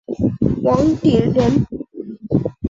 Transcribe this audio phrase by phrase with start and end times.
[0.63, 1.67] 王鼎人。